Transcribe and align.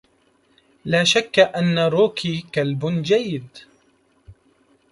لا 0.85 1.03
شكّ 1.03 1.39
أنّ 1.39 1.79
روكي 1.79 2.45
كلب 2.55 2.85
جيّد. 3.01 3.57